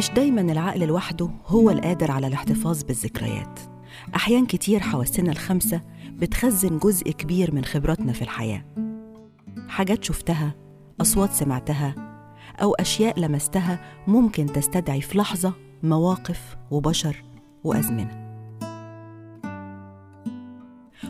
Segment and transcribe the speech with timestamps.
[0.00, 3.60] مش دايما العقل لوحده هو القادر على الاحتفاظ بالذكريات.
[4.16, 5.80] أحيان كتير حواسنا الخمسة
[6.12, 8.64] بتخزن جزء كبير من خبراتنا في الحياة.
[9.68, 10.54] حاجات شفتها
[11.00, 11.94] أصوات سمعتها
[12.62, 15.52] أو أشياء لمستها ممكن تستدعي في لحظة
[15.82, 17.24] مواقف وبشر
[17.64, 18.30] وأزمنة.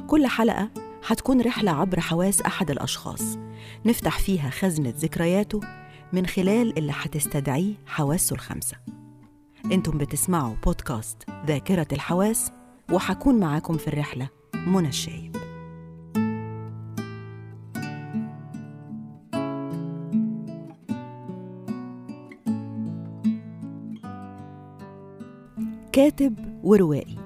[0.06, 0.70] كل حلقة
[1.06, 3.38] هتكون رحلة عبر حواس أحد الأشخاص.
[3.84, 5.61] نفتح فيها خزنة ذكرياته
[6.12, 8.77] من خلال اللي هتستدعيه حواسه الخمسة
[9.73, 11.16] أنتم بتسمعوا بودكاست
[11.47, 12.52] ذاكرة الحواس
[12.92, 15.50] وحكون معاكم في الرحلة منى الشايب.
[25.92, 27.16] كاتب وروائي.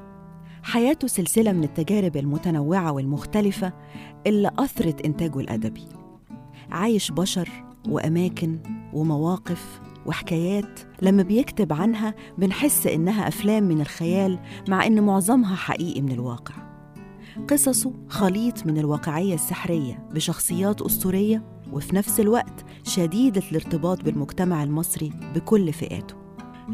[0.62, 3.72] حياته سلسلة من التجارب المتنوعة والمختلفة
[4.26, 5.88] اللي أثرت إنتاجه الأدبي.
[6.70, 7.48] عايش بشر
[7.88, 8.58] وأماكن
[8.92, 16.12] ومواقف وحكايات لما بيكتب عنها بنحس إنها أفلام من الخيال مع إن معظمها حقيقي من
[16.12, 16.54] الواقع.
[17.48, 21.42] قصصه خليط من الواقعية السحرية بشخصيات أسطورية
[21.72, 26.23] وفي نفس الوقت شديدة الارتباط بالمجتمع المصري بكل فئاته.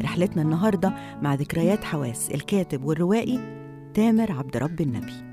[0.01, 3.39] رحلتنا النهاردة مع ذكريات حواس الكاتب والروائي
[3.93, 5.31] تامر عبد رب النبي.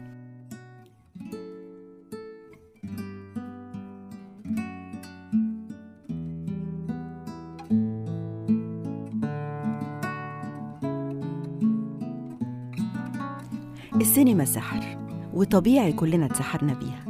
[14.00, 14.98] السينما سحر
[15.34, 17.04] وطبيعي كلنا اتسحرنا بيها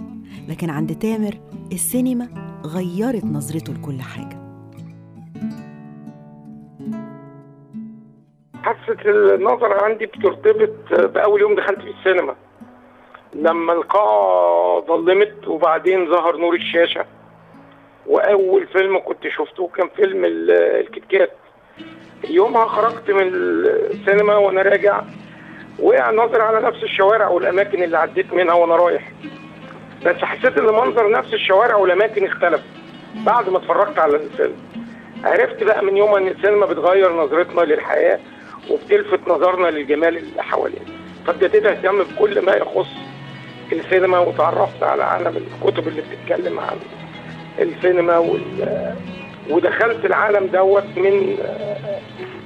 [0.49, 1.41] لكن عند تامر
[1.73, 2.29] السينما
[2.65, 4.38] غيرت نظرته لكل حاجة.
[8.89, 12.35] حاسة النظر عندي بترتبط بأول يوم دخلت في السينما.
[13.35, 17.05] لما القاعة ظلمت وبعدين ظهر نور الشاشة.
[18.07, 21.31] وأول فيلم كنت شفته كان فيلم الكتكات.
[22.31, 25.03] يومها خرجت من السينما وأنا راجع
[25.79, 29.13] وقع نظري على نفس الشوارع والأماكن اللي عديت منها وأنا رايح.
[30.07, 32.61] بس حسيت إن منظر نفس الشوارع والأماكن اختلف
[33.27, 34.57] بعد ما اتفرجت على الفيلم.
[35.25, 38.21] عرفت بقى من يوم إن السينما بتغير نظرتنا للحياة.
[38.71, 40.85] وبتلفت نظرنا للجمال اللي حوالينا.
[41.27, 42.89] فابتديت اهتم بكل ما يخص
[43.73, 46.77] السينما وتعرفت على عالم الكتب اللي بتتكلم عن
[47.59, 48.41] السينما وال
[49.51, 51.37] ودخلت العالم دوت من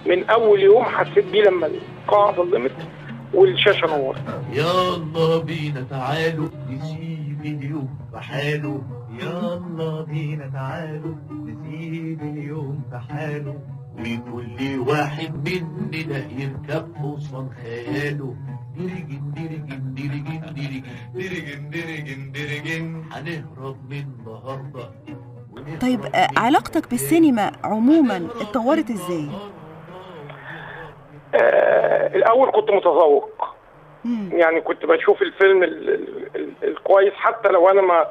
[0.07, 2.77] من أول يوم حسيت بيه لما القاعة ظلمت
[3.35, 4.19] والشاشة نورت.
[4.53, 8.83] يلا بينا تعالوا نسيب اليوم بحاله.
[9.21, 13.59] يلا بينا تعالوا نسيب اليوم بحاله.
[14.01, 18.35] وكل واحد مننا يركب حصان خياله
[18.77, 20.83] ديرجن ديرجن ديرجن ديرجن
[21.15, 24.91] ديرجن ديرجن ديرجن هنهرب من النهارده.
[25.81, 26.01] طيب
[26.37, 29.29] علاقتك بالسينما عموما اتطورت إزاي؟
[31.35, 33.55] آه الأول كنت متذوق.
[34.33, 38.07] يعني كنت بشوف الفيلم ال ال ال الكويس حتى لو أنا ما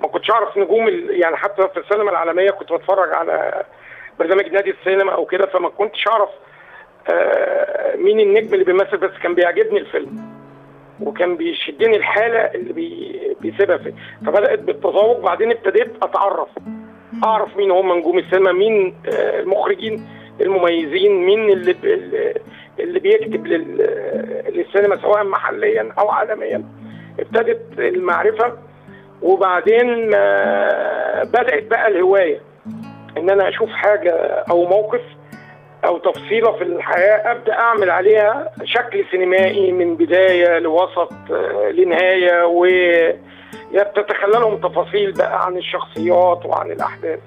[0.00, 3.64] ما كنتش أعرف نجوم يعني حتى في السينما العالمية كنت بتفرج على
[4.18, 6.28] برنامج نادي السينما أو كده فما كنتش اعرف
[7.10, 10.36] آه مين النجم اللي بيمثل بس كان بيعجبني الفيلم
[11.00, 13.94] وكان بيشدني الحالة اللي بي بيسيبها فيه
[14.26, 16.48] فبدأت بالتذوق بعدين ابتديت اتعرف
[17.24, 20.06] اعرف مين هم نجوم السينما مين آه المخرجين
[20.40, 21.76] المميزين مين اللي
[22.80, 26.64] اللي بيكتب للسينما سواء محليا أو عالميا.
[27.20, 28.52] ابتدت المعرفة
[29.22, 30.06] وبعدين
[31.24, 32.40] بدأت بقى الهواية.
[33.16, 34.12] إن أنا أشوف حاجة
[34.50, 35.00] أو موقف
[35.84, 41.12] أو تفصيلة في الحياة أبدأ أعمل عليها شكل سينمائي من بداية لوسط
[41.70, 42.66] لنهاية و
[43.74, 47.20] بتتخللهم تفاصيل بقى عن الشخصيات وعن الأحداث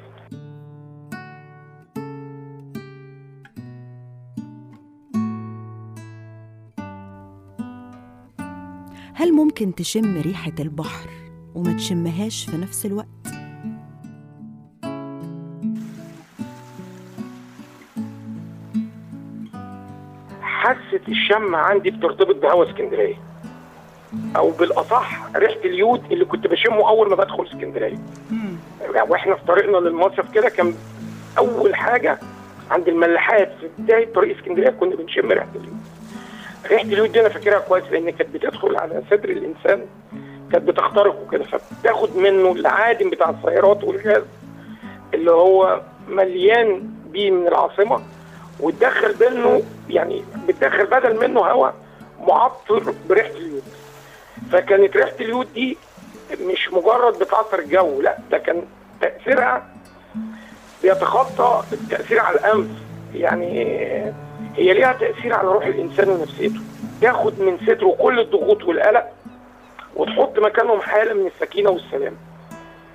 [9.15, 11.09] هل ممكن تشم ريحة البحر
[11.55, 13.18] وما تشمهاش في نفس الوقت؟
[20.69, 23.15] حاسة الشم عندي بترتبط بهوا اسكندرية.
[24.35, 27.97] أو بالأصح ريحة اليود اللي كنت بشمه أول ما بدخل اسكندرية.
[29.07, 30.73] وإحنا في طريقنا للمصيف كده كان
[31.37, 32.19] أول حاجة
[32.71, 35.77] عند الملاحات في بداية طريق اسكندرية كنا بنشم ريحة اليود.
[36.71, 39.85] ريحة اليود دي أنا فاكرها كويس لأن كانت بتدخل على صدر الإنسان
[40.51, 44.23] كانت بتخترقه كده فبتاخد منه العادم بتاع السيارات والغاز
[45.13, 47.99] اللي هو مليان بيه من العاصمة.
[48.59, 51.73] وتدخل منه يعني بتدخل بدل منه هواء
[52.27, 53.63] معطر بريحة اليود.
[54.51, 55.77] فكانت ريحة اليود دي
[56.41, 58.63] مش مجرد بتعطر الجو لا ده كان
[59.01, 59.69] تأثيرها
[60.83, 62.67] بيتخطى التأثير على الأنف.
[63.13, 63.63] يعني
[64.55, 66.59] هي ليها تأثير على روح الإنسان ونفسيته.
[67.01, 69.05] تاخد من صدره كل الضغوط والقلق
[69.95, 72.15] وتحط مكانهم حالة من السكينة والسلام.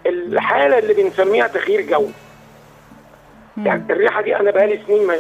[0.07, 2.07] الحالة اللي بنسميها تغيير جو.
[3.57, 5.17] يعني الريحة دي أنا بقالي سنين ما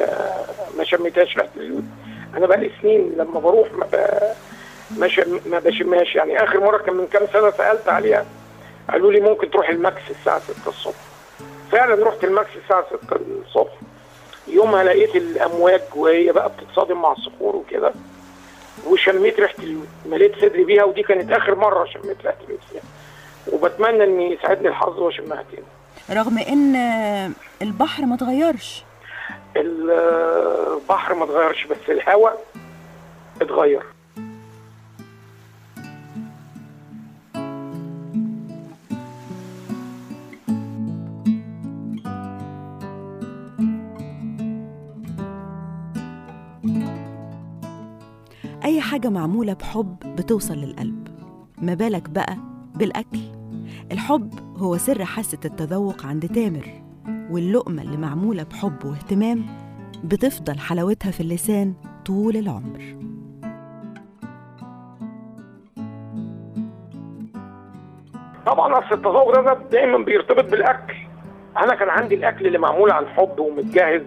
[0.78, 1.84] ما شميتهاش ريحه اليود
[2.36, 4.18] أنا بقالي سنين لما بروح ما ب...
[4.98, 5.40] ما, شم...
[5.46, 6.14] ما بشمهاش.
[6.14, 8.26] يعني آخر مرة كان من كام سنة سألت عليها
[8.90, 10.94] قالوا لي ممكن تروح المكس الساعة 6 الصبح.
[11.72, 13.16] فعلا رحت المكس الساعة 6
[13.46, 13.72] الصبح.
[14.48, 17.92] يومها لقيت الأمواج وهي بقى بتتصادم مع الصخور وكده
[18.86, 22.82] وشميت ريحة اليود مليت صدري بيها ودي كانت آخر مرة شميت ريحة اليود فيها
[23.52, 25.66] وبتمنى ان يسعدني الحظ وأشمها تاني.
[26.10, 26.76] رغم إن
[27.62, 28.84] البحر ما اتغيرش
[29.56, 32.44] البحر ما اتغيرش بس الهواء
[33.42, 33.82] اتغير.
[48.64, 51.08] أي حاجة معمولة بحب بتوصل للقلب.
[51.58, 52.36] ما بالك بقى
[52.74, 53.18] بالأكل؟
[53.92, 56.64] الحب هو سر حاسة التذوق عند تامر
[57.30, 59.46] واللقمة اللي معمولة بحب واهتمام
[60.04, 61.74] بتفضل حلاوتها في اللسان
[62.06, 62.96] طول العمر.
[68.46, 70.94] طبعا أصل التذوق ده دايما بيرتبط بالأكل.
[71.56, 74.02] أنا كان عندي الأكل اللي معمول عن حب ومتجهز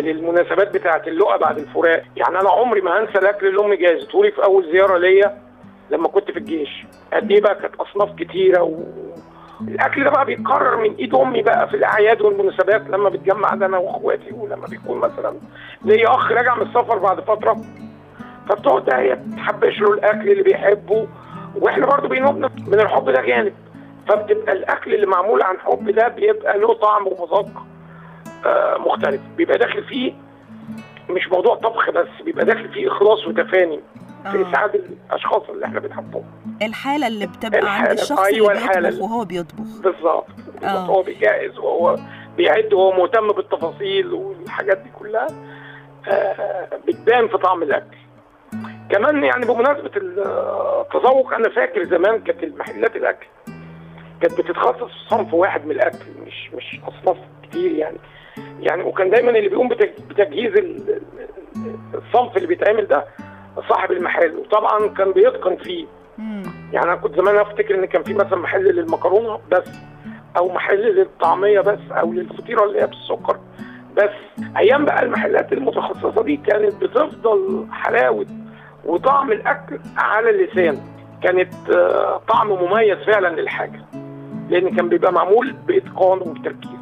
[0.00, 4.30] للمناسبات بتاعة اللقا بعد الفراق يعني أنا عمري ما هنسى الأكل اللي أمي جهزته لي
[4.32, 5.49] في أول زيارة ليا.
[5.90, 8.74] لما كنت في الجيش قد إيه بقى كانت أصناف كتيرة و...
[9.68, 14.32] الأكل ده بقى بيتكرر من إيد أمي بقى في الأعياد والمناسبات لما بتجمع أنا وأخواتي
[14.32, 15.36] ولما بيكون مثلا
[15.84, 17.56] ليا أخ راجع من السفر بعد فترة
[18.48, 21.08] فبتقعد هي تحبش له الأكل اللي بيحبه
[21.60, 22.36] وإحنا برضه بينوب
[22.68, 23.52] من الحب ده جانب.
[24.08, 27.48] فبتبقى الأكل اللي معمول عن حب ده بيبقى له طعم ومذاق
[28.46, 29.20] آه مختلف.
[29.36, 30.12] بيبقى داخل فيه
[31.10, 33.80] مش موضوع طبخ بس بيبقى داخل فيه إخلاص وتفاني.
[34.22, 36.24] في اسعاد الأشخاص اللي إحنا بنحبهم
[36.62, 37.88] الحالة اللي بتبقى الحالة.
[37.88, 39.80] عند الشخص أيوة اللي بيطبخ وهو بيطبخ.
[39.82, 40.26] بالظبط.
[40.62, 40.66] آه.
[40.86, 41.96] هو بيجهز وهو
[42.36, 45.26] بيعد وهو مهتم بالتفاصيل والحاجات دي كلها
[46.08, 47.96] آه بتبان في طعم الأكل.
[48.90, 53.26] كمان يعني بمناسبة التذوق أنا فاكر زمان كانت المحلات الأكل
[54.20, 57.96] كانت بتتخصص في صنف واحد من الأكل مش مش أصناف كتير يعني.
[58.60, 61.02] يعني وكان دايما اللي بيقوم بتج- بتجهيز ال- ال-
[61.94, 63.04] الصنف اللي بيتعمل ده
[63.68, 64.34] صاحب المحل.
[64.36, 65.86] وطبعا كان بيتقن فيه.
[66.18, 66.42] مم.
[66.72, 69.68] يعني أنا كنت زمان أفتكر إن كان في مثلا محل للمكرونة بس
[70.36, 73.36] أو محل للطعمية بس أو للفطيرة اللي هي بالسكر
[73.96, 74.44] بس.
[74.56, 78.26] أيام بقى المحلات المتخصصة دي كانت بتفضل حلاوة
[78.84, 80.78] وطعم الأكل على اللسان.
[81.22, 83.80] كانت آه، طعم مميز فعلا للحاجة
[84.48, 86.79] لأن كان بيبقى معمول بإتقان وبتركيز.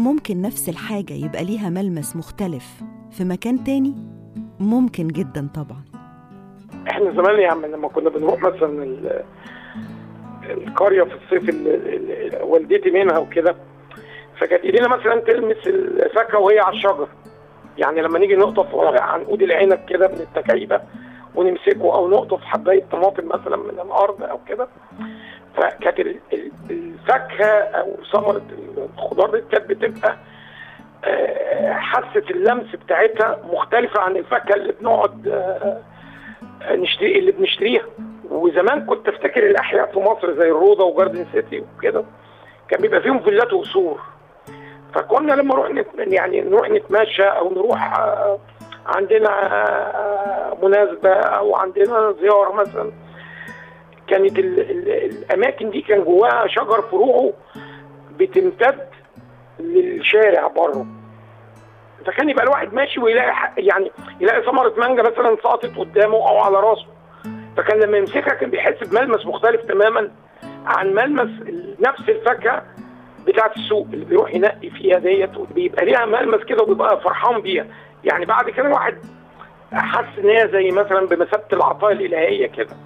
[0.00, 2.80] ممكن نفس الحاجة يبقى ليها ملمس مختلف
[3.10, 3.94] في مكان تاني؟
[4.60, 5.82] ممكن جدا طبعا.
[6.90, 9.22] إحنا زمان عم لما كنا بنروح مثلا ال-
[10.50, 13.56] القرية في الصيف اللي والدتي منها وكده
[14.38, 17.08] فكانت إيدينا مثلا تلمس الفاكهة وهي على الشجر.
[17.78, 20.80] يعني لما نيجي نقطف عنقود العنب كده من التكعيبة
[21.34, 24.68] ونمسكه أو نقطف حباية طماطم مثلا من الأرض أو كده
[25.56, 28.42] فكانت ال- ال- الفاكهة أو ثمره
[28.98, 30.16] الخضار دي كانت بتبقى
[31.04, 35.80] آه، حاسة اللمس بتاعتها مختلفة عن الفاكهة اللي بنقعد آه،
[36.70, 37.84] نشتري اللي بنشتريها
[38.30, 42.04] وزمان كنت أفتكر الأحياء في مصر زي الروضة وجاردن سيتي وكده
[42.68, 44.00] كان بيبقى فيهم فيلات وقصور
[44.94, 45.84] فكنا لما نروح.
[45.98, 48.38] يعني نروح نتمشى أو نروح آه،
[48.86, 52.90] عندنا آه، مناسبة أو عندنا زيارة مثلا
[54.10, 54.60] كانت ال...
[54.60, 54.88] ال...
[54.90, 57.32] الأماكن دي كان جواها شجر فروعه
[58.18, 58.88] بتمتد
[59.60, 60.86] للشارع بره.
[62.06, 63.90] فكان يبقى الواحد ماشي ويلاقي يعني
[64.20, 66.86] يلاقي ثمرة مانجا مثلا سقطت قدامه أو على راسه.
[67.56, 70.10] فكان لما يمسكها كان بيحس بملمس مختلف تماما
[70.66, 71.30] عن ملمس
[71.80, 72.62] نفس الفاكهة
[73.26, 77.66] بتاعه السوق اللي بيروح ينقي فيها ديت وبيبقى ليها ملمس كده وبيبقى فرحان بيها.
[78.04, 78.94] يعني بعد كده الواحد
[79.72, 82.76] حس إن هي زي مثلا بمثابة العطاء الإلهية كده.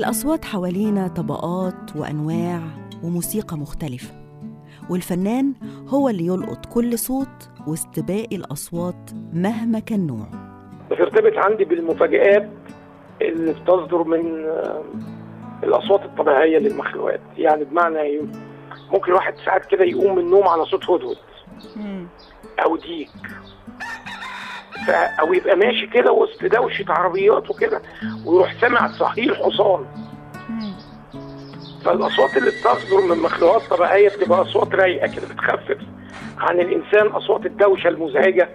[0.00, 2.60] الأصوات حوالينا طبقات وأنواع
[3.04, 4.14] وموسيقى مختلفة
[4.90, 5.54] والفنان
[5.88, 10.30] هو اللي يلقط كل صوت وسط باقي الأصوات مهما كان نوعه.
[10.90, 12.50] بترتبط عندي بالمفاجآت
[13.22, 14.82] اللي بتصدر من آه،
[15.62, 17.20] الأصوات الطبيعية للمخلوقات.
[17.38, 18.20] يعني بمعنى إيه؟
[18.92, 21.16] ممكن الواحد ساعات كده يقوم من النوم على صوت هدهد
[22.64, 23.10] أو ديك.
[24.88, 27.82] أو يبقى ماشي كده وسط دوشة عربيات وكده
[28.24, 29.84] ويروح سامع صحيح حصان
[31.84, 35.78] فالأصوات اللي بتصدر من مخلوقات طبيعية بتبقى أصوات رايقة كده بتخفف
[36.38, 38.48] عن الإنسان أصوات الدوشة المزعجة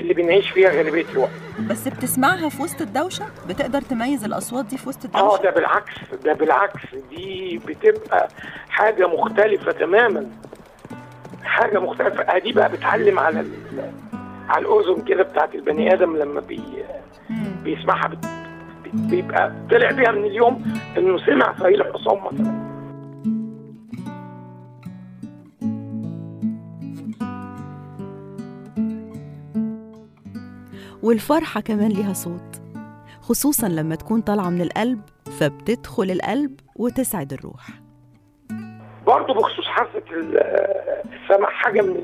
[0.00, 1.30] اللي بنعيش فيها غالبية الوقت
[1.70, 5.92] بس بتسمعها في وسط الدوشة؟ بتقدر تميز الأصوات دي في وسط آه الدوشة؟ ده بالعكس
[6.24, 8.28] ده بالعكس دي بتبقى
[8.68, 10.26] حاجة مختلفة تماما
[11.44, 13.44] حاجة مختلفة آه دي بقى بتعلم على.
[14.48, 16.60] على الأذن كده بتاعت البني آدم لما بي...
[17.64, 18.26] بيسمعها بت...
[18.94, 20.64] بيبقى طلع بيها من اليوم
[20.98, 22.64] إنه سمع صهيل الحصان مثلا.
[31.02, 32.62] والفرحة كمان ليها صوت
[33.20, 35.00] خصوصا لما تكون طالعة من القلب
[35.40, 37.68] فبتدخل القلب وتسعد الروح.
[39.06, 40.38] برضه بخصوص حاسة ال-
[41.14, 41.96] السمع حاجة من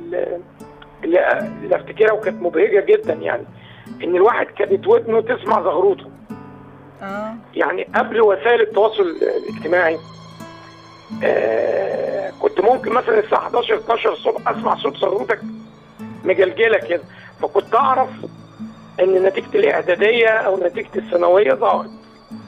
[1.04, 3.45] اللي, افتكرها وكانت مبهجة جدا يعني
[4.04, 6.11] إن الواحد كانت ودنه تسمع زغروطه.
[7.02, 7.35] آه.
[7.54, 9.02] يعني قبل وسائل التواصل
[9.49, 9.99] الاجتماعي
[11.25, 15.40] آه كنت ممكن مثلا الساعة 11 12 الصبح أسمع صوت صغروتك
[16.25, 17.02] مجلجله كده.
[17.42, 18.09] فكنت أعرف
[19.00, 21.90] إن نتيجة الإعدادية أو نتيجة الثانوية ظهرت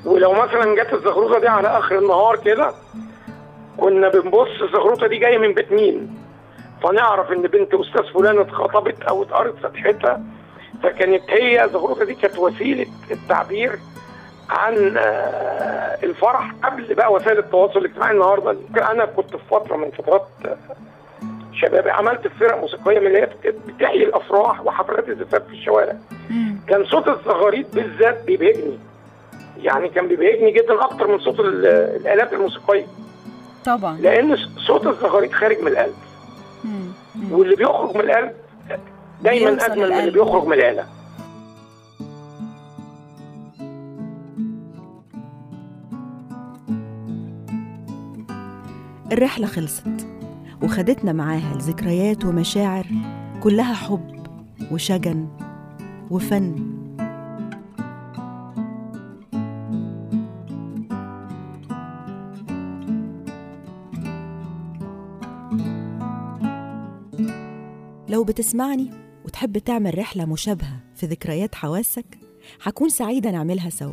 [0.04, 2.72] ولو مثلا جت الزغروطة دي على آخر النهار كده
[3.78, 6.21] كنا بنبص الزغروطة دي جاية من بيت مين؟
[6.82, 10.20] فنعرف إن بنت أستاذ فلان اتخطبت أو اتقرت فتحتها
[10.82, 13.78] فكانت هي الزغروطه دي كانت وسيلة التعبير
[14.50, 18.56] عن آه، الفرح قبل بقى وسائل التواصل الاجتماعي النهارده.
[18.90, 20.56] أنا كنت في فترة من فترات آه،
[21.52, 25.96] شبابي عملت في فرق موسيقية من اللي هي بت- بتحيي الأفراح وحفلات الزفاف في الشوارع.
[26.68, 28.78] كان صوت الزغاريد بالذات بيبهجني.
[29.62, 32.86] يعني كان بيبهجني جدا أكتر من صوت ال- الآلات الموسيقية.
[33.66, 33.96] طبعا.
[34.00, 34.36] لأن
[34.66, 35.94] صوت الزغاريد خارج من القلب.
[37.30, 38.32] واللي بيخرج من القلب
[39.24, 40.10] دايما أجمل من اللي.
[40.10, 40.84] بيخرج من الاله
[49.12, 50.06] الرحلة خلصت
[50.62, 52.86] وخدتنا معاها لذكريات ومشاعر
[53.42, 54.26] كلها حب
[54.72, 55.28] وشجن
[56.10, 56.81] وفن.
[68.22, 68.90] لو بتسمعني
[69.24, 72.18] وتحب تعمل رحلة مشابهة في ذكريات حواسك
[72.62, 73.92] هكون سعيدة نعملها سوا.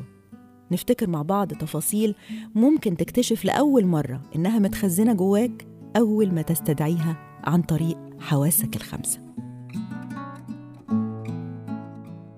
[0.71, 2.15] نفتكر مع بعض تفاصيل
[2.55, 5.67] ممكن تكتشف لأول مرة إنها متخزنة جواك
[5.97, 9.19] أول ما تستدعيها عن طريق حواسك الخمسة.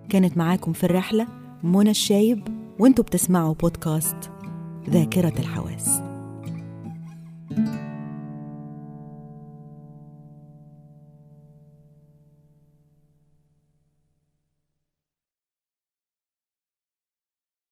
[0.10, 1.27] كانت معاكم في الرحلة
[1.63, 2.48] منى الشايب
[2.79, 4.31] وانتوا بتسمعوا بودكاست
[4.89, 6.11] ذاكرة الحواس.